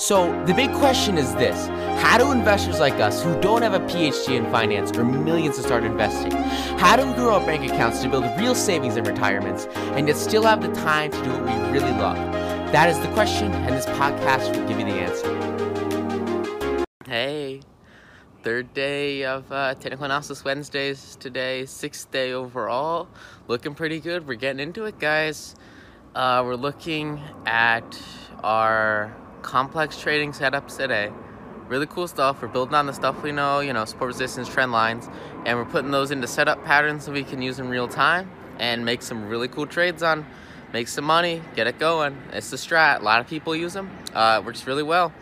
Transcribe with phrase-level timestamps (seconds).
[0.00, 1.66] So, the big question is this
[2.02, 5.62] How do investors like us, who don't have a PhD in finance or millions to
[5.62, 6.32] start investing,
[6.78, 10.16] how do we grow our bank accounts to build real savings and retirements and yet
[10.16, 12.16] still have the time to do what we really love?
[12.72, 16.86] That is the question, and this podcast will give you the answer.
[17.04, 17.60] Hey,
[18.42, 23.06] third day of uh, Technical Analysis Wednesdays today, sixth day overall.
[23.48, 24.26] Looking pretty good.
[24.26, 25.56] We're getting into it, guys.
[26.14, 28.02] Uh, we're looking at
[28.42, 31.10] our complex trading setups today.
[31.68, 32.42] Really cool stuff.
[32.42, 35.08] We're building on the stuff we know, you know, support resistance trend lines,
[35.46, 38.84] and we're putting those into setup patterns that we can use in real time and
[38.84, 40.26] make some really cool trades on,
[40.72, 42.16] make some money, get it going.
[42.32, 43.00] It's the strat.
[43.00, 43.90] A lot of people use them.
[44.14, 45.12] Uh, works really well.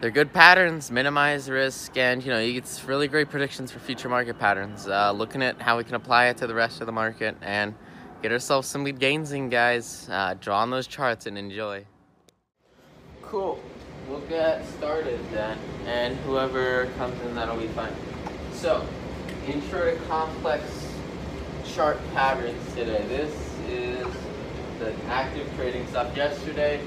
[0.00, 4.38] They're good patterns, minimize risk, and you know, it's really great predictions for future market
[4.38, 4.86] patterns.
[4.86, 7.74] Uh, looking at how we can apply it to the rest of the market and
[8.22, 10.08] get ourselves some lead gains in, guys.
[10.08, 11.84] Uh, draw on those charts and enjoy.
[13.28, 13.60] Cool.
[14.08, 17.92] We'll get started then, and whoever comes in, that'll be fine.
[18.54, 18.86] So,
[19.46, 20.90] intro to complex
[21.66, 23.04] chart patterns today.
[23.06, 23.30] This
[23.68, 24.06] is
[24.78, 26.16] the active trading stuff.
[26.16, 26.80] Yesterday,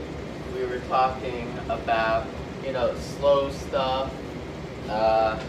[0.56, 2.26] we were talking about,
[2.66, 4.12] you know, slow stuff,
[4.90, 5.40] uh,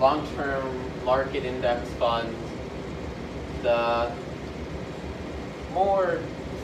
[0.00, 2.36] long-term market index funds,
[3.62, 4.10] the
[5.72, 6.18] more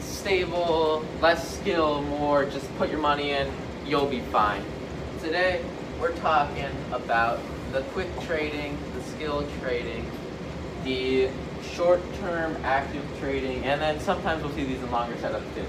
[0.09, 3.51] stable, less skill, more just put your money in,
[3.85, 4.63] you'll be fine.
[5.21, 5.63] Today,
[5.99, 7.39] we're talking about
[7.71, 10.09] the quick trading, the skill trading,
[10.83, 11.29] the
[11.73, 15.65] short-term active trading, and then sometimes we'll see these in longer setups too.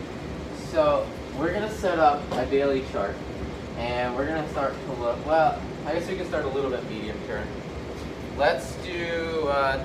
[0.70, 1.06] So
[1.38, 3.14] we're gonna set up a daily chart,
[3.76, 6.88] and we're gonna start to look, well, I guess we can start a little bit
[6.90, 7.46] medium term.
[8.36, 9.84] Let's do uh,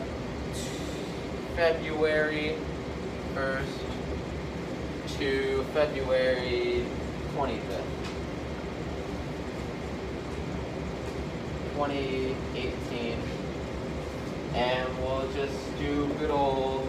[1.55, 2.55] February
[3.33, 3.84] 1st
[5.19, 6.85] to February
[7.33, 7.83] 25th.
[11.75, 13.19] 2018
[14.55, 16.87] and we'll just do good old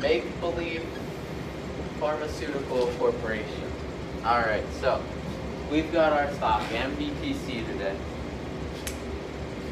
[0.00, 0.86] make-believe
[1.98, 3.70] pharmaceutical corporation.
[4.24, 5.02] Alright, so
[5.70, 7.96] we've got our stock, MBTC today.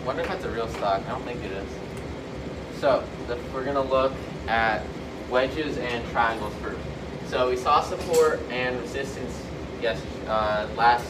[0.06, 1.02] Wonder if that's a real stock.
[1.06, 1.68] I don't think it is.
[2.80, 4.12] So the, we're gonna look
[4.46, 4.82] at
[5.28, 6.78] wedges and triangles first.
[7.30, 9.40] So we saw support and resistance
[9.80, 11.06] yes uh, last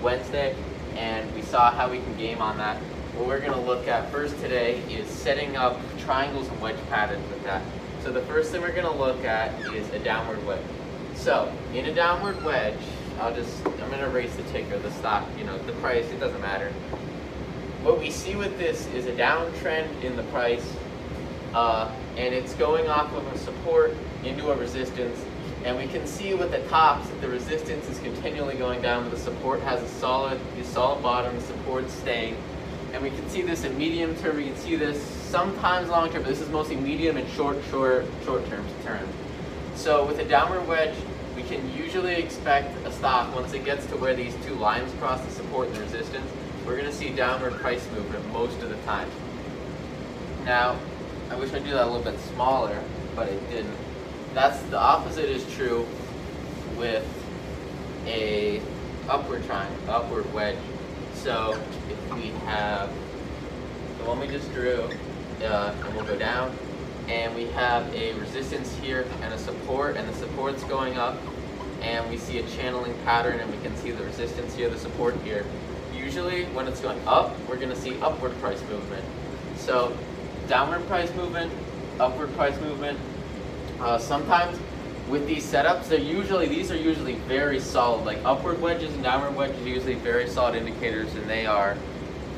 [0.00, 0.54] Wednesday,
[0.94, 2.76] and we saw how we can game on that.
[3.16, 7.28] What we're going to look at first today is setting up triangles and wedge patterns
[7.28, 7.60] with that.
[8.04, 10.62] So the first thing we're going to look at is a downward wedge.
[11.16, 12.78] So in a downward wedge,
[13.18, 16.08] I'll just I'm going to erase the ticker, the stock, you know, the price.
[16.12, 16.70] It doesn't matter.
[17.82, 20.72] What we see with this is a downtrend in the price,
[21.52, 25.18] uh, and it's going off of a support into a resistance
[25.64, 29.10] and we can see with the tops that the resistance is continually going down, but
[29.10, 32.36] the support has a solid, a solid bottom, the support staying.
[32.92, 36.22] And we can see this in medium term, we can see this sometimes long term,
[36.22, 39.08] but this is mostly medium and short, short, short term terms.
[39.76, 40.96] So with a downward wedge,
[41.36, 45.24] we can usually expect a stock once it gets to where these two lines cross
[45.24, 46.30] the support and the resistance,
[46.66, 49.08] we're gonna see downward price movement most of the time.
[50.44, 50.76] Now,
[51.30, 52.78] I wish I'd do that a little bit smaller,
[53.14, 53.76] but it didn't
[54.34, 55.86] that's the opposite is true
[56.76, 57.06] with
[58.06, 58.60] a
[59.08, 60.58] upward triangle, upward wedge.
[61.14, 62.90] So if we have
[63.98, 64.88] the one we just drew,
[65.42, 66.56] uh, and we'll go down,
[67.08, 71.16] and we have a resistance here and a support, and the support's going up,
[71.80, 75.14] and we see a channeling pattern, and we can see the resistance here, the support
[75.24, 75.44] here.
[75.94, 79.04] Usually when it's going up, we're gonna see upward price movement.
[79.56, 79.96] So
[80.48, 81.52] downward price movement,
[82.00, 82.98] upward price movement,
[83.82, 84.58] uh, sometimes
[85.08, 89.34] with these setups, they're usually, these are usually very solid, like upward wedges and downward
[89.34, 91.76] wedges are usually very solid indicators and they are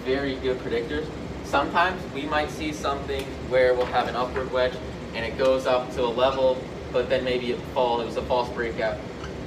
[0.05, 1.06] very good predictors.
[1.44, 4.72] Sometimes we might see something where we'll have an upward wedge
[5.15, 6.60] and it goes up to a level,
[6.93, 8.99] but then maybe it falls, it was a false breakout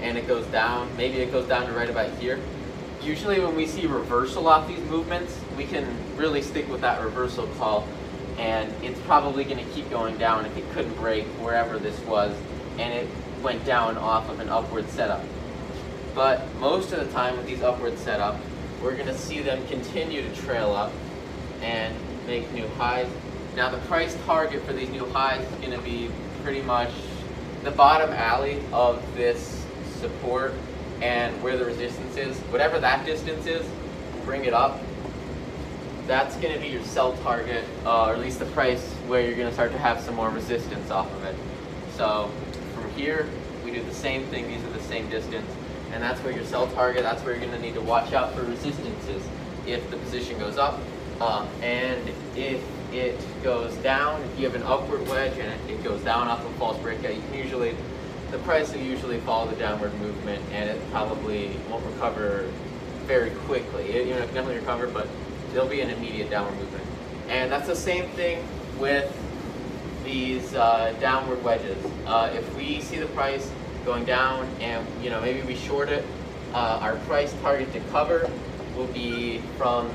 [0.02, 2.40] and it goes down, maybe it goes down to right about here.
[3.02, 7.47] Usually when we see reversal off these movements, we can really stick with that reversal
[7.58, 7.88] call
[8.37, 12.35] and it's probably going to keep going down if it couldn't break wherever this was
[12.78, 13.07] and it
[13.41, 15.23] went down off of an upward setup.
[16.13, 18.39] But most of the time with these upward setups,
[18.81, 20.91] we're going to see them continue to trail up
[21.61, 21.95] and
[22.25, 23.07] make new highs.
[23.55, 26.09] Now the price target for these new highs is going to be
[26.43, 26.91] pretty much
[27.63, 29.66] the bottom alley of this
[29.99, 30.53] support
[31.01, 32.37] and where the resistance is.
[32.51, 33.66] Whatever that distance is,
[34.25, 34.79] bring it up
[36.07, 39.35] that's going to be your sell target, uh, or at least the price where you're
[39.35, 41.35] going to start to have some more resistance off of it.
[41.95, 42.31] So
[42.73, 43.27] from here,
[43.63, 44.47] we do the same thing.
[44.47, 45.51] These are the same distance.
[45.91, 48.43] and that's where your sell target, that's where you're gonna need to watch out for
[48.43, 49.23] resistances
[49.65, 50.79] if the position goes up.
[51.19, 52.61] Um, and if
[52.93, 56.49] it goes down, if you have an upward wedge and it goes down off a
[56.59, 57.75] false breakout, you can usually,
[58.31, 62.49] the price will usually follow the downward movement and it probably won't recover
[63.05, 63.89] very quickly.
[63.89, 65.07] It, you know, it can definitely recover, but
[65.52, 66.84] there'll be an immediate downward movement.
[67.29, 68.47] And that's the same thing
[68.79, 69.11] with
[70.03, 71.78] these uh, downward wedges.
[72.05, 73.52] Uh, if we see the price
[73.85, 76.05] going down and you know maybe we short it,
[76.53, 78.29] uh, our price target to cover
[78.76, 79.91] will be from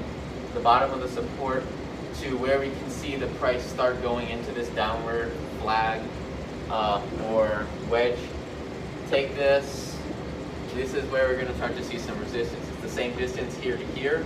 [0.55, 1.65] the bottom of the support
[2.21, 6.01] to where we can see the price start going into this downward flag
[6.71, 8.19] uh, or wedge.
[9.09, 9.99] Take this,
[10.75, 12.67] this is where we're going to start to see some resistance.
[12.69, 14.25] It's the same distance here to here,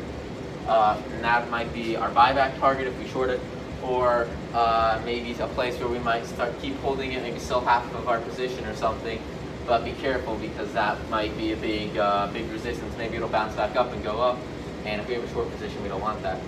[0.68, 3.40] uh, and that might be our buyback target if we short it,
[3.82, 7.84] or uh, maybe a place where we might start keep holding it, maybe sell half
[7.94, 9.20] of our position or something.
[9.66, 12.96] But be careful because that might be a big, uh, big resistance.
[12.96, 14.38] Maybe it'll bounce back up and go up.
[14.84, 16.40] And if we have a short position, we don't want that.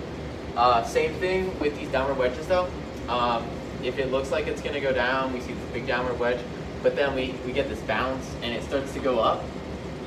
[0.55, 2.69] Uh, same thing with these downward wedges though.
[3.09, 3.45] Um,
[3.83, 6.39] if it looks like it's gonna go down, we see this big downward wedge,
[6.81, 9.43] but then we, we get this bounce and it starts to go up.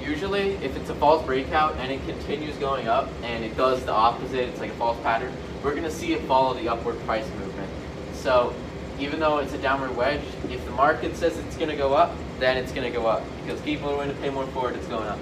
[0.04, 3.92] Usually, if it's a false breakout and it continues going up and it does the
[3.92, 5.32] opposite, it's like a false pattern,
[5.62, 7.70] we're gonna see it follow the upward price movement.
[8.14, 8.52] So
[8.98, 12.56] even though it's a downward wedge, if the market says it's gonna go up, then
[12.56, 15.06] it's gonna go up because people are going to pay more for it, it's going
[15.06, 15.18] up.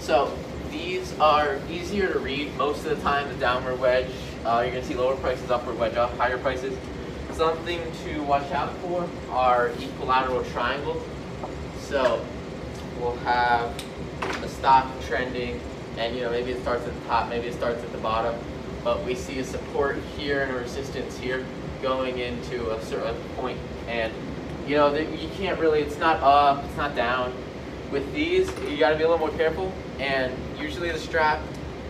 [0.00, 0.36] So
[0.70, 4.10] these are easier to read most of the time, the downward wedge.
[4.44, 6.76] Uh, you're gonna see lower prices, upward wedge up, higher prices.
[7.32, 11.02] Something to watch out for are equilateral triangles.
[11.80, 12.24] So
[13.04, 13.70] we'll have
[14.42, 15.60] a stock trending
[15.98, 18.34] and you know maybe it starts at the top, maybe it starts at the bottom,
[18.82, 21.44] but we see a support here and a resistance here
[21.82, 23.58] going into a certain point.
[23.86, 24.12] And
[24.66, 27.32] you know you can't really it's not up it's not down.
[27.92, 29.72] With these you got to be a little more careful.
[30.00, 31.40] And usually the strap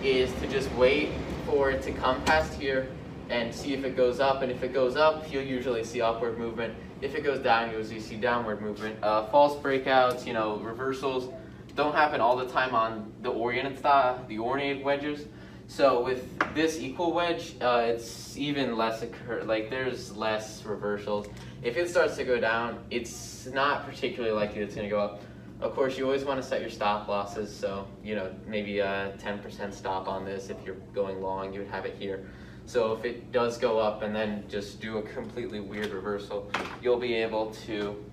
[0.02, 1.10] is to just wait
[1.46, 2.88] for it to come past here
[3.30, 4.42] and see if it goes up.
[4.42, 7.80] And if it goes up you'll usually see upward movement if it goes down you'll
[7.80, 11.32] usually see downward movement uh, false breakouts you know reversals
[11.76, 15.26] don't happen all the time on the oriented style the oriented wedges
[15.66, 21.26] so with this equal wedge, uh, it's even less occur like there's less reversals.
[21.62, 25.22] If it starts to go down, it's not particularly likely it's going to go up.
[25.60, 27.54] Of course, you always want to set your stop losses.
[27.54, 30.50] So you know maybe a 10% stop on this.
[30.50, 32.28] If you're going long, you would have it here.
[32.66, 36.50] So if it does go up and then just do a completely weird reversal,
[36.82, 38.04] you'll be able to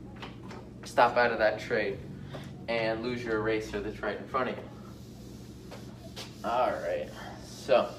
[0.83, 1.97] stop out of that trade
[2.67, 4.63] and lose your eraser that's right in front of you.
[6.43, 7.09] All right.
[7.45, 7.89] So,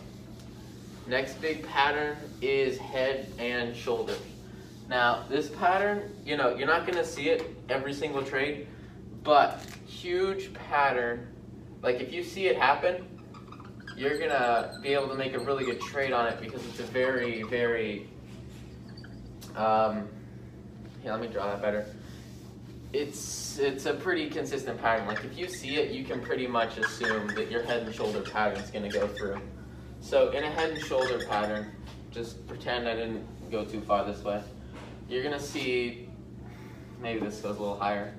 [1.07, 4.19] next big pattern is head and shoulders.
[4.89, 8.67] Now, this pattern, you know, you're not gonna see it every single trade,
[9.23, 11.29] but huge pattern,
[11.83, 13.07] like if you see it happen,
[13.97, 16.85] you're gonna be able to make a really good trade on it because it's a
[16.85, 18.09] very, very,
[19.57, 20.09] um,
[21.05, 21.87] yeah, let me draw that better.
[22.93, 25.07] It's, it's a pretty consistent pattern.
[25.07, 28.21] Like if you see it, you can pretty much assume that your head and shoulder
[28.21, 29.41] pattern is gonna go through.
[30.01, 31.73] So in a head and shoulder pattern,
[32.11, 34.43] just pretend I didn't go too far this way.
[35.09, 36.09] You're gonna see,
[37.01, 38.15] maybe this goes a little higher.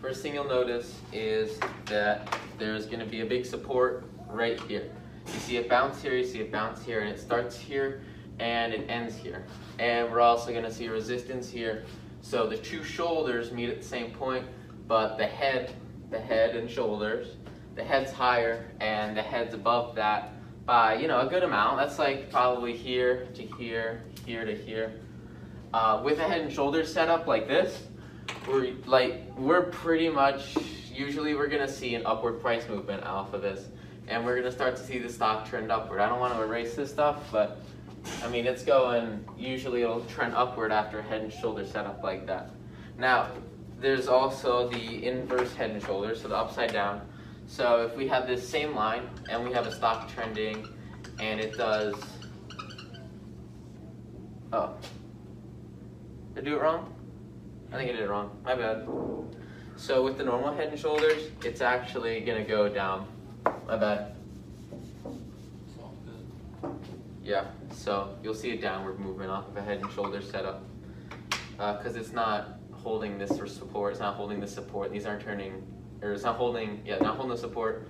[0.00, 2.28] First thing you'll notice is that
[2.58, 4.90] there's gonna be a big support right here.
[5.26, 8.02] You see it bounce here, you see it bounce here, and it starts here
[8.38, 9.46] and it ends here.
[9.78, 11.84] And we're also gonna see resistance here.
[12.20, 14.46] So the two shoulders meet at the same point,
[14.86, 15.74] but the head,
[16.10, 17.36] the head and shoulders
[17.74, 20.32] the head's higher and the head's above that
[20.64, 21.78] by, you know, a good amount.
[21.78, 25.00] That's like probably here to here, here to here.
[25.72, 27.82] Uh, with a head and shoulders setup like this,
[28.46, 30.56] we're like, we're pretty much,
[30.94, 33.68] usually we're gonna see an upward price movement off of this.
[34.06, 36.00] And we're gonna start to see the stock trend upward.
[36.00, 37.58] I don't wanna erase this stuff, but
[38.22, 42.26] I mean, it's going, usually it'll trend upward after a head and shoulder setup like
[42.26, 42.50] that.
[42.98, 43.28] Now,
[43.80, 47.06] there's also the inverse head and shoulders, so the upside down.
[47.46, 50.68] So if we have this same line and we have a stock trending
[51.18, 51.94] and it does,
[54.52, 54.74] oh,
[56.34, 56.94] did I do it wrong?
[57.72, 58.86] I think I did it wrong, my bad.
[59.76, 63.06] So with the normal head and shoulders, it's actually gonna go down,
[63.66, 64.14] my bad.
[67.22, 70.62] Yeah, so you'll see a downward movement off of a head and shoulders setup
[71.52, 75.22] because uh, it's not holding this for support, it's not holding the support, these aren't
[75.22, 75.62] turning
[76.02, 77.88] or it's not holding, yeah, not holding the support.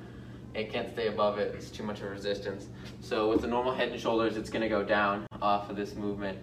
[0.54, 2.68] It can't stay above it, it's too much of a resistance.
[3.00, 6.38] So with the normal head and shoulders, it's gonna go down off of this movement.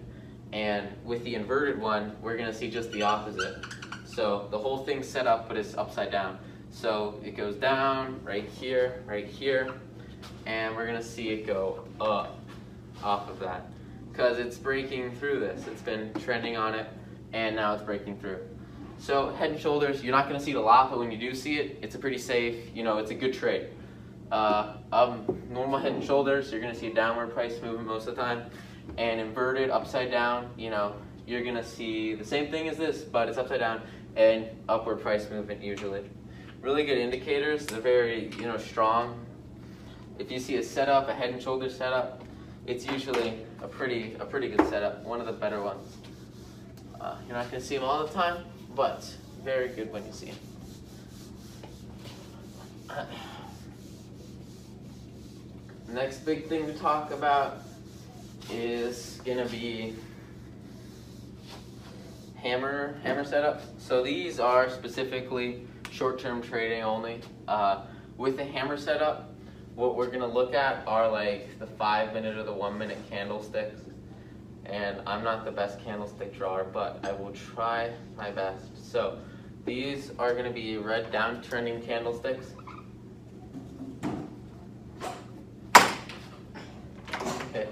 [0.52, 3.64] And with the inverted one, we're gonna see just the opposite.
[4.14, 6.38] So the whole thing's set up, but it's upside down.
[6.70, 9.72] So it goes down right here, right here,
[10.44, 12.38] and we're gonna see it go up
[13.02, 13.66] off of that
[14.10, 15.66] because it's breaking through this.
[15.66, 16.88] It's been trending on it
[17.32, 18.40] and now it's breaking through.
[18.98, 21.58] So head and shoulders, you're not gonna see a lot, but when you do see
[21.58, 23.68] it, it's a pretty safe, you know, it's a good trade.
[24.30, 28.14] Uh, um, normal head and shoulders, you're gonna see a downward price movement most of
[28.14, 28.44] the time.
[28.98, 30.94] And inverted, upside down, you know,
[31.26, 33.80] you're gonna see the same thing as this, but it's upside down
[34.16, 36.04] and upward price movement usually.
[36.60, 39.24] Really good indicators, they're very, you know, strong.
[40.18, 42.22] If you see a setup, a head and shoulder setup,
[42.66, 45.96] it's usually a pretty, a pretty good setup, one of the better ones.
[47.00, 48.44] Uh, you're not gonna see them all the time,
[48.76, 50.36] but very good when you see them.
[55.88, 57.58] Next big thing to talk about
[58.50, 59.94] is gonna be
[62.42, 63.62] hammer hammer setups.
[63.78, 67.20] So these are specifically short-term trading only.
[67.46, 67.84] Uh,
[68.16, 69.32] with the hammer setup,
[69.74, 73.80] what we're gonna look at are like the five minute or the one minute candlesticks.
[74.64, 78.90] And I'm not the best candlestick drawer, but I will try my best.
[78.90, 79.18] So
[79.64, 82.54] these are gonna be red downtrending candlesticks.
[87.54, 87.68] Okay.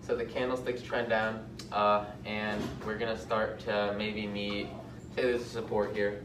[0.00, 4.68] So the candlesticks trend down, uh, and we're gonna start to maybe meet,
[5.14, 6.22] say there's a support here.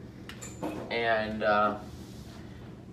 [0.90, 1.78] And uh,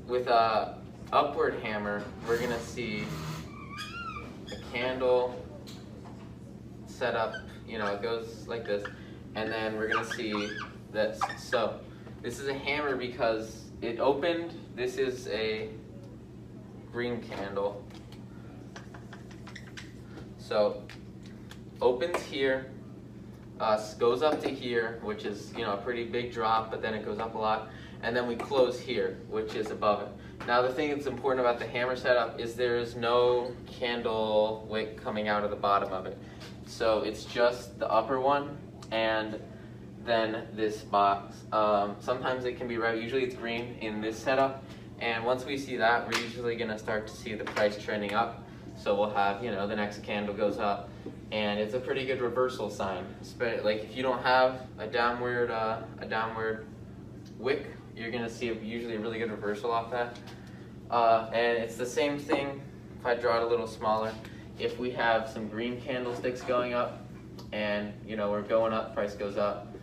[0.07, 0.78] with a
[1.12, 3.04] upward hammer, we're gonna see
[4.52, 5.45] a candle
[6.87, 7.35] set up,
[7.66, 8.85] you know, it goes like this,
[9.35, 10.50] and then we're gonna see
[10.92, 11.21] this.
[11.38, 11.80] So
[12.23, 15.71] this is a hammer because it opened, this is a
[16.92, 17.85] green candle.
[20.38, 20.83] So
[21.80, 22.70] opens here,
[23.60, 26.94] uh, goes up to here, which is you know a pretty big drop, but then
[26.94, 27.68] it goes up a lot,
[28.02, 30.08] and then we close here, which is above it.
[30.46, 35.02] Now the thing that's important about the hammer setup is there is no candle wick
[35.02, 36.16] coming out of the bottom of it.
[36.66, 38.56] So it's just the upper one
[38.90, 39.38] and
[40.04, 41.37] then this box.
[41.52, 44.64] Um, sometimes it can be red, usually it's green in this setup.
[45.00, 48.42] And once we see that, we're usually gonna start to see the price trending up.
[48.76, 50.88] So we'll have, you know, the next candle goes up
[51.32, 53.04] and it's a pretty good reversal sign.
[53.38, 56.66] Like if you don't have a downward, uh, a downward
[57.38, 60.18] wick, you're gonna see usually a really good reversal off that.
[60.90, 62.60] Uh, and it's the same thing
[62.99, 64.12] if I draw it a little smaller.
[64.58, 67.06] If we have some green candlesticks going up
[67.52, 69.75] and you know we're going up, price goes up,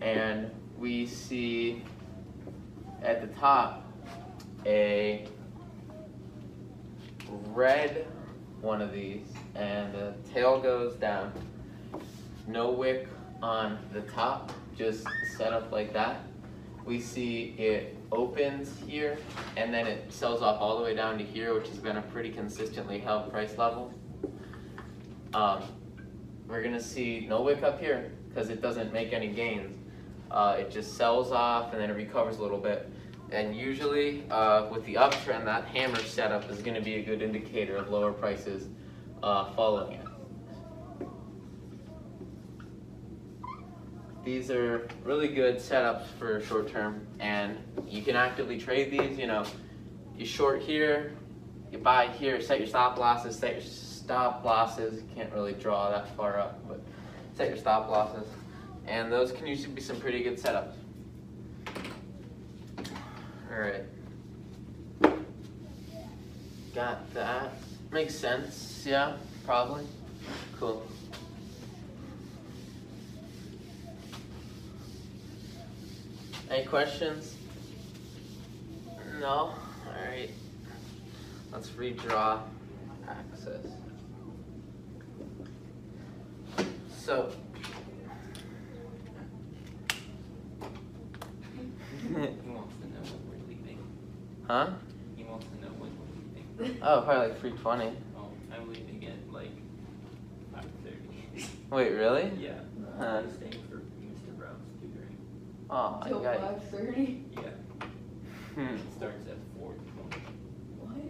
[0.00, 1.82] and we see
[3.02, 3.86] at the top
[4.64, 5.26] a
[7.48, 8.06] red
[8.60, 11.32] one of these and the tail goes down.
[12.46, 13.08] No wick
[13.42, 15.06] on the top just
[15.36, 16.20] set up like that.
[16.84, 19.18] We see it opens here
[19.56, 22.02] and then it sells off all the way down to here which has been a
[22.02, 23.92] pretty consistently held price level.
[25.34, 25.62] Um,
[26.48, 29.78] we're gonna see no wick up here because it doesn't make any gains.
[30.30, 32.90] Uh, it just sells off and then it recovers a little bit.
[33.30, 37.76] And usually uh, with the uptrend, that hammer setup is to be a good indicator
[37.76, 38.66] of lower prices
[39.22, 40.06] uh, following it.
[44.24, 49.26] These are really good setups for short term and you can actively trade these, you
[49.26, 49.44] know,
[50.16, 51.12] you short here,
[51.72, 56.14] you buy here, set your stop losses, set your stop losses, can't really draw that
[56.16, 56.80] far up, but
[57.36, 58.28] set your stop losses.
[58.86, 60.74] And those can usually be some pretty good setups.
[63.50, 63.84] Alright.
[66.74, 67.54] Got that.
[67.92, 69.84] Makes sense, yeah, probably.
[70.58, 70.82] Cool.
[76.50, 77.36] Any questions?
[79.20, 79.54] No?
[79.86, 80.30] Alright.
[81.52, 82.40] Let's redraw
[83.06, 83.66] axis.
[86.98, 87.30] So,
[94.48, 94.70] Huh?
[95.16, 96.71] He wants to know when we're leaving.
[96.84, 97.96] Oh, probably like 320.
[98.16, 99.50] Oh, I'm leaving at like
[100.54, 101.46] 5.30.
[101.70, 102.30] Wait, really?
[102.38, 102.54] yeah.
[102.98, 103.22] Huh.
[103.24, 104.36] I'm staying for Mr.
[104.36, 105.16] Brown's tutoring.
[105.70, 107.24] Oh, Till you got five thirty?
[107.32, 107.40] Yeah.
[108.54, 108.74] hmm.
[108.74, 109.74] It starts at 4.20.
[110.78, 111.00] What?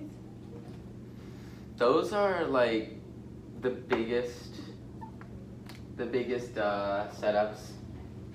[1.79, 2.93] Those are like
[3.63, 4.57] the biggest,
[5.97, 7.71] the biggest uh, setups.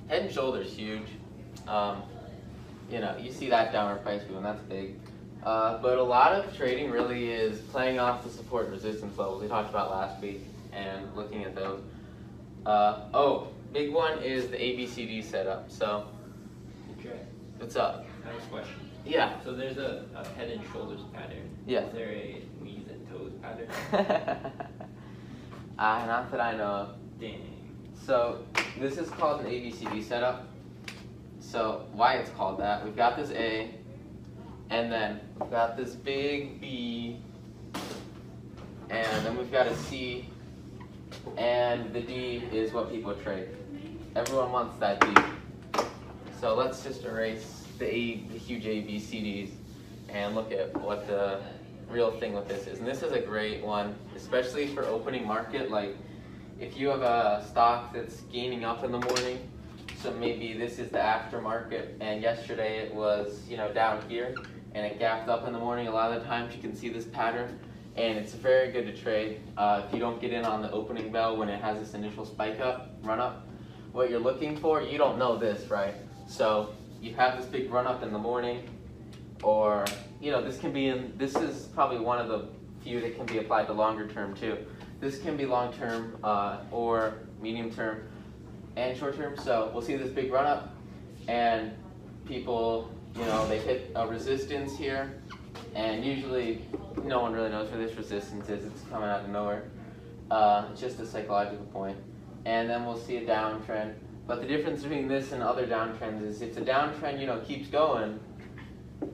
[0.07, 1.07] Head and shoulders huge.
[1.67, 2.01] Um,
[2.89, 4.95] you know, you see that downward price move, and that's big.
[5.43, 9.41] Uh, but a lot of trading really is playing off the support and resistance levels
[9.41, 10.41] we talked about last week
[10.73, 11.81] and looking at those.
[12.65, 15.71] Uh, oh, big one is the ABCD setup.
[15.71, 16.07] So,
[16.99, 17.19] Okay.
[17.59, 18.05] what's up?
[18.25, 18.75] I have a question.
[19.05, 19.39] Yeah.
[19.43, 21.49] So there's a, a head and shoulders pattern.
[21.65, 21.81] Yeah.
[21.85, 23.69] Is there a knees and toes pattern?
[25.79, 26.89] uh, not that I know of.
[27.19, 27.41] Dang.
[28.05, 28.43] So
[28.79, 30.47] this is called an ABCD setup.
[31.39, 32.83] So why it's called that?
[32.83, 33.73] We've got this A,
[34.69, 37.19] and then we've got this big B,
[38.89, 40.29] and then we've got a C,
[41.37, 43.49] and the D is what people trade.
[44.15, 45.83] Everyone wants that D.
[46.39, 49.51] So let's just erase the A, the huge A, B, C, Ds,
[50.09, 51.41] and look at what the
[51.89, 52.79] real thing with this is.
[52.79, 55.71] And this is a great one, especially for opening market.
[55.71, 55.95] Like
[56.59, 59.49] if you have a stock that's gaining up in the morning,
[60.01, 64.35] so maybe this is the aftermarket, and yesterday it was you know down here,
[64.73, 65.87] and it gapped up in the morning.
[65.87, 67.59] A lot of the times you can see this pattern,
[67.95, 69.41] and it's very good to trade.
[69.57, 72.25] Uh, if you don't get in on the opening bell when it has this initial
[72.25, 73.47] spike up, run up,
[73.91, 75.95] what you're looking for, you don't know this, right?
[76.27, 78.67] So you have this big run up in the morning,
[79.43, 79.85] or
[80.21, 81.13] you know this can be in.
[81.17, 82.49] This is probably one of the
[82.83, 84.57] few that can be applied to longer term too.
[84.99, 88.07] This can be long term uh, or medium term
[88.75, 89.37] and short term.
[89.37, 90.75] So we'll see this big run up,
[91.27, 91.71] and
[92.25, 95.19] people, you know, they hit a resistance here,
[95.73, 96.61] and usually
[97.03, 98.65] no one really knows where this resistance is.
[98.65, 99.63] It's coming out of nowhere.
[100.29, 101.97] Uh, it's just a psychological point.
[102.45, 103.95] and then we'll see a downtrend.
[104.25, 107.67] But the difference between this and other downtrends is if the downtrend, you know, keeps
[107.69, 108.19] going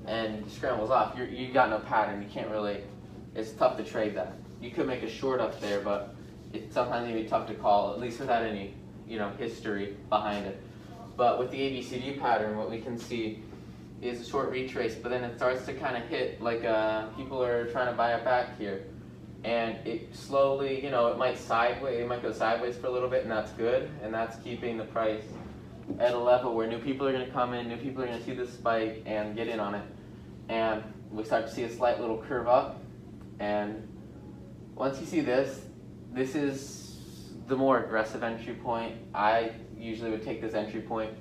[0.06, 2.22] and scrambles off, you're, you got no pattern.
[2.22, 2.84] You can't really.
[3.36, 4.34] It's tough to trade that.
[4.62, 6.16] You could make a short up there, but
[6.52, 8.76] it's sometimes even tough to call, at least without any,
[9.08, 10.62] you know, history behind it.
[11.16, 13.42] But with the ABCD pattern, what we can see
[14.04, 17.42] is a short retrace, but then it starts to kind of hit like uh, people
[17.42, 18.86] are trying to buy it back here.
[19.44, 23.10] And it slowly, you know, it might sideways, it might go sideways for a little
[23.10, 25.24] bit, and that's good, and that's keeping the price
[26.00, 28.18] at a level where new people are going to come in, new people are going
[28.18, 29.84] to see this spike and get in on it.
[30.48, 32.82] And we start to see a slight little curve up,
[33.40, 33.88] and
[34.76, 35.62] once you see this,
[36.14, 38.96] this is the more aggressive entry point.
[39.14, 41.12] I usually would take this entry point,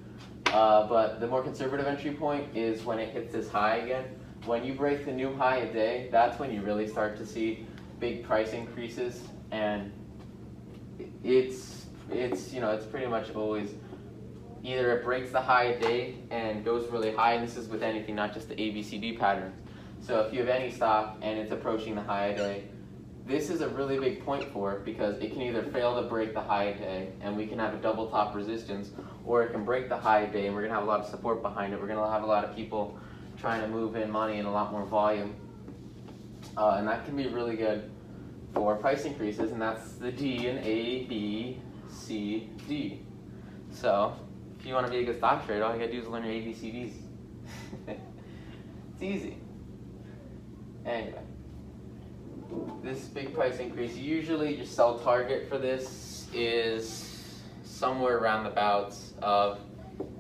[0.53, 4.05] uh, but the more conservative entry point is when it hits this high again.
[4.45, 7.67] When you break the new high of day, that's when you really start to see
[8.01, 9.93] big price increases, and
[11.25, 13.71] it's it's you know it's pretty much always
[14.62, 17.83] either it breaks the high of day and goes really high, and this is with
[17.83, 19.53] anything, not just the ABCD pattern.
[20.01, 22.65] So if you have any stock and it's approaching the high of day,
[23.26, 26.35] this is a really big point for it because it can either fail to break
[26.35, 28.90] the high day and we can have a double top resistance,
[29.24, 31.42] or it can break the high day and we're gonna have a lot of support
[31.42, 31.80] behind it.
[31.80, 32.98] We're gonna have a lot of people
[33.38, 35.37] trying to move in money and a lot more volume.
[36.56, 37.90] Uh, and that can be really good
[38.52, 43.00] for price increases, and that's the D in A, B, C, D.
[43.70, 44.14] So
[44.58, 46.24] if you want to be a good stock trader, all you gotta do is learn
[46.24, 46.92] your ABCDs.
[47.88, 49.38] it's easy.
[50.85, 51.22] Anyway,
[52.83, 57.09] this big price increase, usually your sell target for this is
[57.62, 59.61] somewhere around the bouts of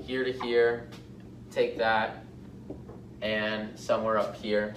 [0.00, 0.88] here to here,
[1.50, 2.24] take that,
[3.20, 4.74] and somewhere up here.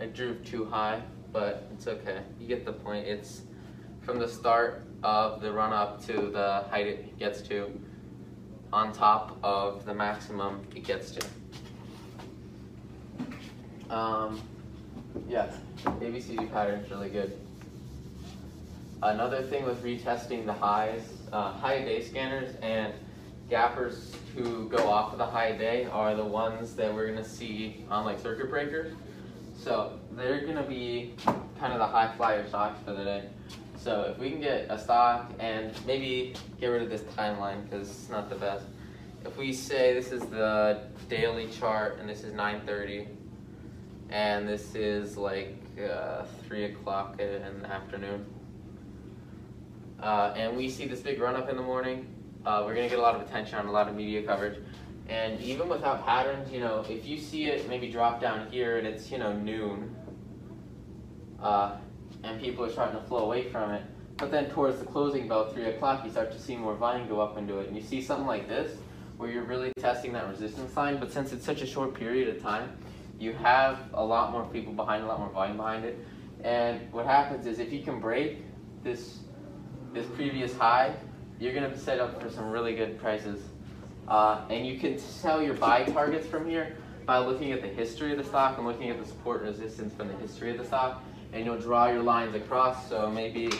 [0.00, 1.00] I drew too high,
[1.32, 2.20] but it's okay.
[2.40, 3.06] You get the point.
[3.06, 3.42] It's
[4.02, 7.70] from the start of the run up to the height it gets to
[8.72, 11.26] on top of the maximum it gets to.
[13.88, 14.40] Um,
[15.28, 15.50] yeah,
[15.84, 17.38] ABCD pattern is really good.
[19.02, 21.02] Another thing with retesting the highs,
[21.32, 22.92] uh, high day scanners and
[23.48, 27.84] gappers who go off of the high day are the ones that we're gonna see
[27.90, 28.94] on like circuit breakers.
[29.58, 31.14] So they're gonna be
[31.58, 33.28] kind of the high flyer stocks for the day.
[33.76, 37.88] So if we can get a stock and maybe get rid of this timeline because
[37.88, 38.64] it's not the best.
[39.24, 43.06] If we say this is the daily chart and this is 9.30
[44.10, 48.26] and this is like uh, 3 o'clock in the afternoon
[50.00, 52.06] uh, and we see this big run up in the morning,
[52.44, 54.58] uh, we're going to get a lot of attention on a lot of media coverage.
[55.08, 58.86] And even without patterns, you know, if you see it maybe drop down here and
[58.86, 59.94] it's, you know, noon,
[61.40, 61.76] uh,
[62.24, 63.82] and people are starting to flow away from it.
[64.16, 67.20] But then towards the closing bell, 3 o'clock, you start to see more volume go
[67.20, 67.68] up into it.
[67.68, 68.78] And you see something like this,
[69.16, 72.42] where you're really testing that resistance line, but since it's such a short period of
[72.42, 72.76] time,
[73.18, 75.98] you have a lot more people behind, a lot more volume behind it.
[76.44, 78.38] And what happens is if you can break
[78.82, 79.20] this,
[79.92, 80.94] this previous high,
[81.38, 83.42] you're gonna set up for some really good prices.
[84.08, 88.12] Uh, and you can tell your buy targets from here by looking at the history
[88.12, 90.64] of the stock and looking at the support and resistance from the history of the
[90.64, 91.02] stock
[91.32, 92.88] and you'll draw your lines across.
[92.88, 93.50] So maybe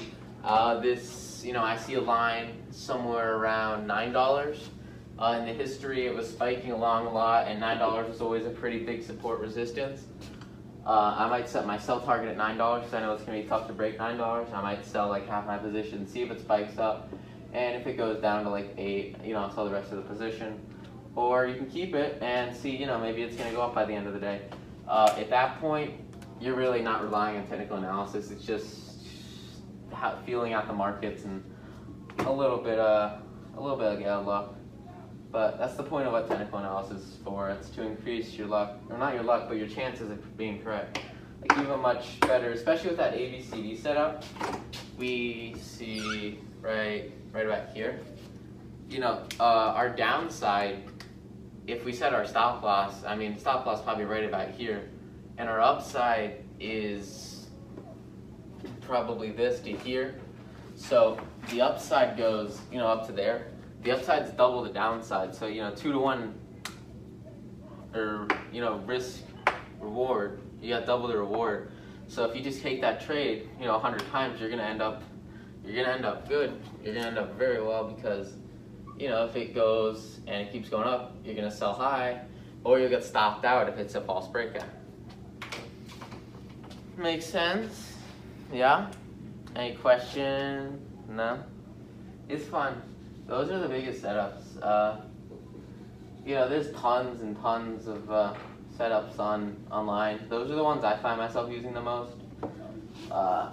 [0.45, 4.71] uh, this, you know, I see a line somewhere around nine dollars,
[5.19, 8.45] Uh, in the history, it was spiking along a lot, and nine dollars was always
[8.45, 10.05] a pretty big support resistance.
[10.85, 13.41] Uh, I might set my sell target at nine dollars because I know it's gonna
[13.41, 14.49] be tough to break nine dollars.
[14.53, 17.11] I might sell like half my position, see if it spikes up,
[17.55, 19.97] and if it goes down to like eight, you know, I'll sell the rest of
[19.97, 20.61] the position.
[21.15, 23.87] Or you can keep it and see, you know, maybe it's gonna go up by
[23.87, 24.43] the end of the day.
[24.87, 25.95] Uh, at that point,
[26.41, 28.31] you're really not relying on technical analysis.
[28.31, 28.83] It's just
[30.27, 31.43] feeling out the markets and
[32.19, 33.17] a little bit, uh,
[33.57, 34.56] a little bit of luck.
[35.31, 37.51] But that's the point of what technical analysis is for.
[37.51, 41.01] It's to increase your luck, or not your luck, but your chances of being correct.
[41.41, 44.25] Like even much better, especially with that ABCD setup.
[44.97, 48.01] We see right, right about here.
[48.89, 50.85] You know, uh, our downside,
[51.67, 54.89] if we set our stop loss, I mean, stop loss probably right about here,
[55.39, 57.49] and our upside is
[58.81, 60.15] probably this to here.
[60.77, 61.19] So
[61.51, 63.49] the upside goes, you know, up to there
[63.87, 65.33] the upside's double the downside.
[65.33, 66.35] So, you know, two to one
[67.95, 69.23] or, you know, risk
[69.81, 71.71] reward, you got double the reward.
[72.09, 74.83] So if you just take that trade, you know, a hundred times, you're gonna end
[74.83, 75.05] up,
[75.65, 76.61] you're gonna end up good.
[76.83, 78.35] You're gonna end up very well because,
[78.99, 82.23] you know, if it goes and it keeps going up, you're gonna sell high,
[82.65, 84.69] or you'll get stopped out if it's a false breakout.
[86.97, 87.95] Makes sense?
[88.53, 88.91] Yeah?
[89.55, 90.81] Any question?
[91.09, 91.39] No?
[92.29, 92.83] It's fun
[93.27, 94.63] those are the biggest setups.
[94.63, 94.99] Uh,
[96.25, 98.35] you know, there's tons and tons of uh,
[98.79, 100.21] setups on online.
[100.29, 102.13] Those are the ones I find myself using the most.
[103.11, 103.51] Uh,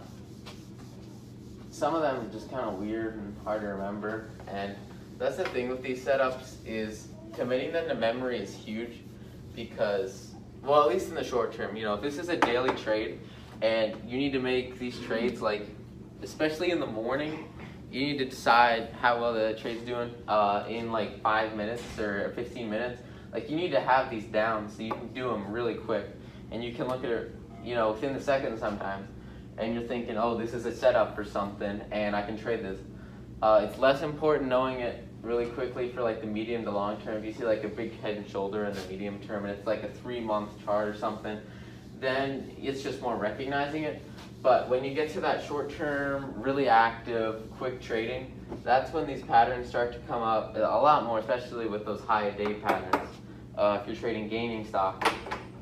[1.71, 4.75] some of them are just kind of weird and hard to remember, and
[5.17, 8.99] that's the thing with these setups is committing them to memory is huge
[9.55, 10.33] because,
[10.63, 13.19] well, at least in the short term, you know, if this is a daily trade
[13.61, 15.67] and you need to make these trades like,
[16.21, 17.45] especially in the morning,
[17.93, 22.33] you need to decide how well the trade's doing uh, in like five minutes or
[22.35, 22.99] 15 minutes.
[23.31, 26.07] Like you need to have these down so you can do them really quick,
[26.51, 29.07] and you can look at it, you know, within the second sometimes,
[29.59, 32.79] and you're thinking, oh, this is a setup for something, and I can trade this.
[33.43, 37.17] Uh, it's less important knowing it really quickly for like the medium to long term.
[37.17, 39.67] If you see like a big head and shoulder in the medium term, and it's
[39.67, 41.39] like a three month chart or something,
[41.99, 44.01] then it's just more recognizing it.
[44.43, 49.23] But when you get to that short term, really active, quick trading, that's when these
[49.23, 53.09] patterns start to come up a lot more, especially with those high day patterns.
[53.57, 55.09] Uh, if you're trading gaming stock,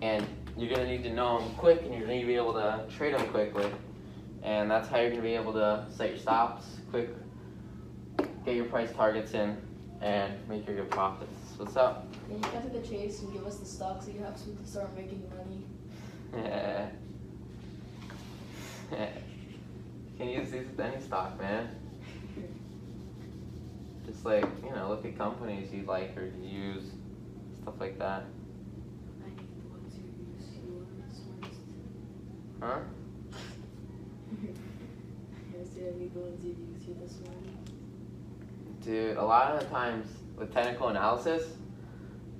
[0.01, 0.25] and
[0.57, 2.83] you're gonna need to know them quick, and you're gonna need to be able to
[2.89, 3.69] trade them quickly,
[4.41, 7.09] and that's how you're gonna be able to set your stops quick,
[8.45, 9.57] get your price targets in,
[10.01, 11.37] and make your good profits.
[11.57, 12.11] What's up?
[12.27, 14.49] Can you cut to the chase and give us the stocks so you have so
[14.49, 15.65] we can start making money?
[16.45, 16.87] Yeah.
[18.91, 21.69] Can use these with any stock, man?
[24.05, 26.83] Just like, you know, look at companies you like or use,
[27.61, 28.25] stuff like that.
[29.23, 30.03] I need the ones you
[30.35, 31.21] use yours.
[32.61, 32.79] Huh?
[35.53, 37.57] Yes, I need the ones you use this morning.
[38.81, 41.43] Dude, a lot of the times with technical analysis,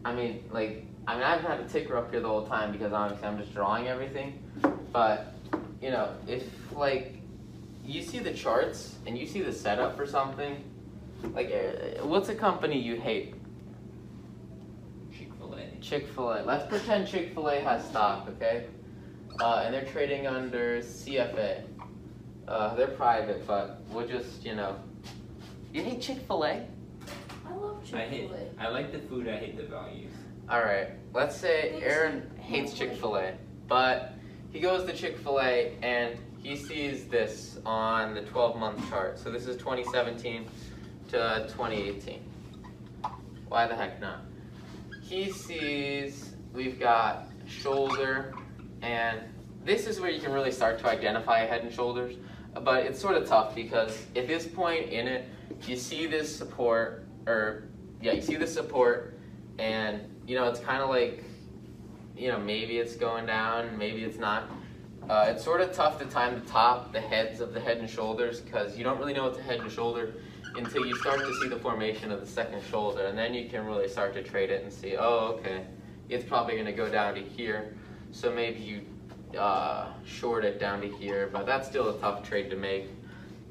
[0.04, 2.92] I mean, like, I mean, I've had a ticker up here the whole time because
[2.92, 4.44] obviously I'm just drawing everything,
[4.92, 5.31] but
[5.82, 7.16] you know, if like
[7.84, 10.64] you see the charts and you see the setup for something,
[11.34, 13.34] like uh, what's a company you hate?
[15.12, 15.80] Chick Fil A.
[15.82, 16.44] Chick Fil A.
[16.44, 18.66] Let's pretend Chick Fil A has stock, okay?
[19.40, 21.64] Uh, and they're trading under CFA.
[22.48, 24.76] Uh, they're private, but we'll just you know.
[25.74, 26.68] You hate Chick Fil A?
[27.48, 28.64] I love Chick-fil-A.
[28.64, 29.28] I like the food.
[29.28, 30.12] I hate the values.
[30.50, 30.90] All right.
[31.14, 33.34] Let's say Aaron hates Chick Fil A,
[33.68, 34.14] but
[34.52, 39.20] he goes to Chick Fil A and he sees this on the 12-month chart.
[39.20, 40.46] So this is 2017
[41.10, 42.22] to 2018.
[43.48, 44.22] Why the heck not?
[45.02, 48.34] He sees we've got shoulder,
[48.82, 49.20] and
[49.64, 52.16] this is where you can really start to identify head and shoulders.
[52.54, 55.26] But it's sort of tough because at this point in it,
[55.68, 57.66] you see this support, or
[58.02, 59.20] yeah, you see the support,
[59.60, 61.24] and you know it's kind of like,
[62.22, 64.44] you know, maybe it's going down, maybe it's not.
[65.10, 67.90] Uh, it's sort of tough to time the top, the heads of the head and
[67.90, 70.14] shoulders, because you don't really know what's a head and shoulder
[70.56, 73.66] until you start to see the formation of the second shoulder, and then you can
[73.66, 75.66] really start to trade it and see, oh, okay,
[76.10, 77.74] it's probably going to go down to here,
[78.12, 82.52] so maybe you uh, short it down to here, but that's still a tough trade
[82.52, 82.88] to make.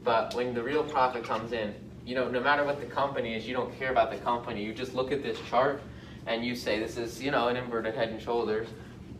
[0.04, 1.74] But when the real profit comes in,
[2.06, 4.62] you know, no matter what the company is, you don't care about the company.
[4.62, 5.82] You just look at this chart
[6.26, 8.68] and you say, this is, you know, an inverted head and shoulders.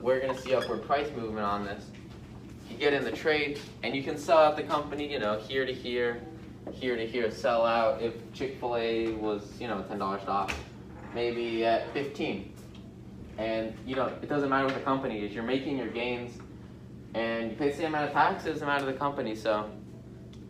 [0.01, 1.85] We're to see upward price movement on this.
[2.71, 5.67] You get in the trade and you can sell out the company, you know, here
[5.67, 6.23] to here,
[6.73, 10.53] here to here, sell out if Chick-fil-A was, you know, $10 stock.
[11.15, 12.53] maybe at 15.
[13.39, 15.33] And you know, it doesn't matter what the company is.
[15.33, 16.39] You're making your gains,
[17.15, 19.35] and you pay the same amount of taxes no matter the company.
[19.35, 19.71] So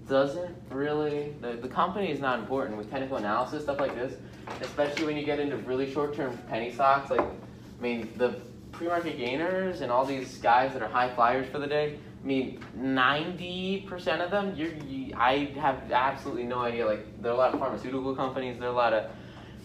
[0.09, 4.15] doesn't really the, the company is not important with technical analysis stuff like this,
[4.61, 7.11] especially when you get into really short-term penny stocks.
[7.11, 8.41] Like, I mean, the
[8.73, 11.99] pre-market gainers and all these guys that are high flyers for the day.
[12.23, 16.85] I mean, ninety percent of them, you're, you, I have absolutely no idea.
[16.85, 18.59] Like, there are a lot of pharmaceutical companies.
[18.59, 19.11] There are a lot of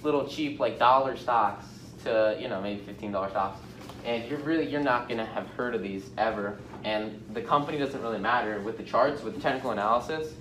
[0.03, 1.65] little cheap like dollar stocks
[2.03, 3.59] to you know maybe fifteen dollar stocks,
[4.05, 6.57] and you're really you're not gonna have heard of these ever.
[6.85, 10.33] And the company doesn't really matter with the charts, with technical analysis,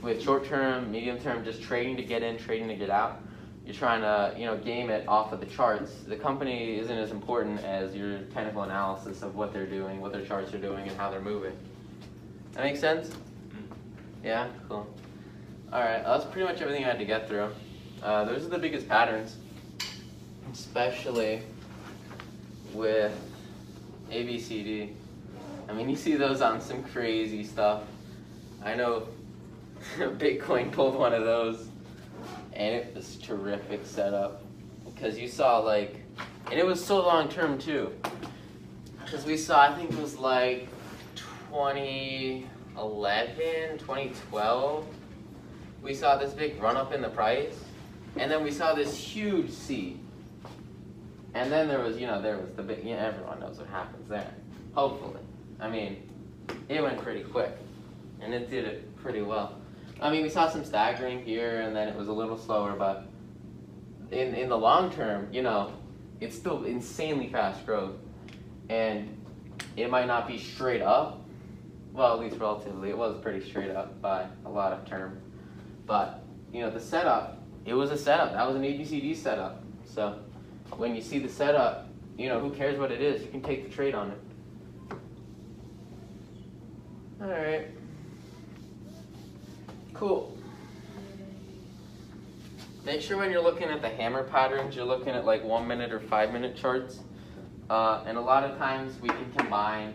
[0.00, 3.20] with short term, medium term, just trading to get in, trading to get out.
[3.68, 5.92] You're trying to you know game it off of the charts.
[6.06, 10.24] The company isn't as important as your technical analysis of what they're doing, what their
[10.24, 11.52] charts are doing, and how they're moving.
[12.54, 13.10] That makes sense?
[14.24, 14.88] Yeah, cool.
[15.70, 17.50] All right, that's pretty much everything I had to get through.
[18.02, 19.36] Uh, those are the biggest patterns,
[20.50, 21.42] especially
[22.72, 23.12] with
[24.10, 24.94] ABCD.
[25.68, 27.82] I mean, you see those on some crazy stuff.
[28.64, 29.08] I know
[29.98, 31.67] Bitcoin pulled one of those,
[32.52, 34.42] and it was terrific setup
[34.84, 36.02] because you saw like,
[36.50, 37.92] and it was so long term too.
[39.04, 40.68] Because we saw, I think it was like
[41.14, 44.86] 2011, 2012.
[45.82, 47.54] We saw this big run up in the price
[48.16, 50.00] and then we saw this huge C.
[51.34, 53.68] And then there was, you know, there was the big, you know, everyone knows what
[53.68, 54.32] happens there.
[54.74, 55.20] Hopefully.
[55.60, 56.08] I mean,
[56.68, 57.52] it went pretty quick.
[58.20, 59.57] And it did it pretty well.
[60.00, 63.06] I mean, we saw some staggering here, and then it was a little slower, but
[64.10, 65.72] in, in the long term, you know,
[66.20, 67.94] it's still insanely fast growth.
[68.68, 69.24] And
[69.76, 71.24] it might not be straight up.
[71.92, 75.20] Well, at least relatively, it was pretty straight up by a lot of term.
[75.86, 78.32] But, you know, the setup it was a setup.
[78.32, 79.62] That was an ABCD setup.
[79.84, 80.20] So
[80.76, 83.20] when you see the setup, you know, who cares what it is?
[83.22, 84.18] You can take the trade on it.
[87.20, 87.66] All right.
[89.98, 90.32] Cool.
[92.84, 95.92] Make sure when you're looking at the hammer patterns, you're looking at like one minute
[95.92, 97.00] or five minute charts.
[97.68, 99.92] Uh, and a lot of times we can combine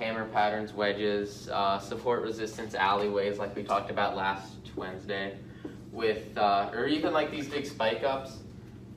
[0.00, 5.38] hammer patterns, wedges, uh, support resistance alleyways like we talked about last Wednesday
[5.92, 8.38] with, uh, or even like these big spike ups.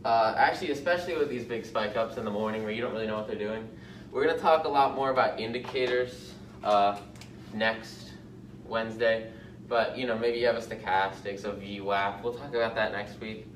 [0.04, 3.06] Uh, actually, especially with these big spike ups in the morning where you don't really
[3.06, 3.70] know what they're doing.
[4.12, 6.34] We're to talk a lot more about indicators
[6.64, 6.98] uh,
[7.54, 8.10] next
[8.66, 9.32] Wednesday.
[9.70, 12.24] But, you know, maybe you have a stochastic, so VWAP.
[12.24, 13.48] We'll talk about that next week.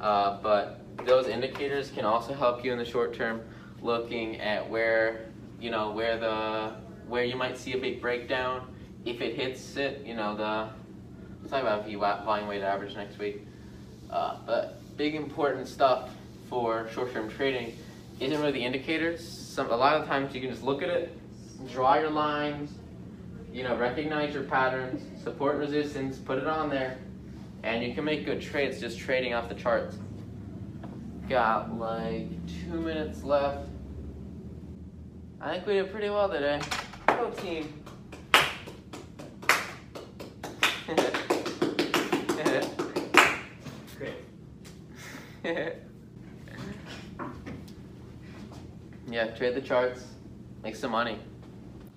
[0.00, 3.42] Uh, but those indicators can also help you in the short term
[3.82, 5.26] looking at where,
[5.60, 6.74] you know, where the,
[7.06, 8.74] where you might see a big breakdown.
[9.04, 10.70] If it hits it, you know, the
[11.40, 13.46] We'll talk about VWAP, volume weighted average, next week.
[14.10, 16.10] Uh, but big important stuff
[16.48, 17.76] for short-term trading
[18.18, 19.26] isn't really the indicators.
[19.26, 21.16] Some, a lot of times you can just look at it,
[21.72, 22.70] draw your lines,
[23.52, 26.98] you know, recognize your patterns, support resistance, put it on there,
[27.62, 29.96] and you can make good trades just trading off the charts.
[31.28, 33.68] Got like two minutes left.
[35.40, 36.60] I think we did pretty well today.
[37.06, 37.72] Go team.
[49.08, 50.04] yeah, trade the charts,
[50.62, 51.18] make some money.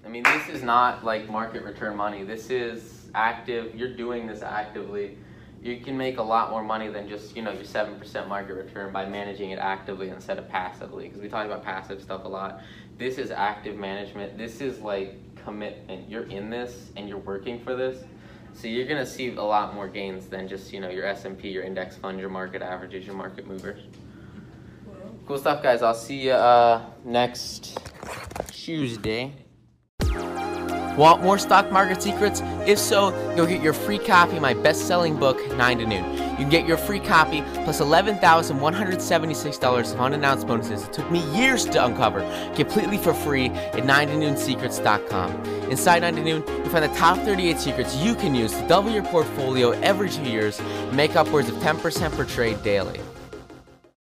[0.05, 2.23] I mean, this is not like market return money.
[2.23, 3.75] This is active.
[3.75, 5.17] You're doing this actively.
[5.61, 8.91] You can make a lot more money than just, you know, your 7% market return
[8.91, 11.07] by managing it actively instead of passively.
[11.07, 12.61] Because we talk about passive stuff a lot.
[12.97, 14.37] This is active management.
[14.37, 16.09] This is like commitment.
[16.09, 18.03] You're in this and you're working for this.
[18.53, 21.63] So you're gonna see a lot more gains than just you know your S&P, your
[21.63, 23.81] index fund, your market averages, your market movers.
[25.25, 25.81] Cool stuff, guys.
[25.81, 27.79] I'll see you uh, next
[28.51, 29.42] Tuesday.
[30.97, 32.41] Want more stock market secrets?
[32.67, 36.03] If so, go get your free copy of my best selling book, 9 to Noon.
[36.13, 41.65] You can get your free copy plus $11,176 of unannounced bonuses it took me years
[41.65, 42.21] to uncover
[42.56, 45.32] completely for free at 9 to noonsecrets.com.
[45.69, 48.91] Inside 9 to Noon, you find the top 38 secrets you can use to double
[48.91, 52.99] your portfolio every two years and make upwards of 10% per trade daily.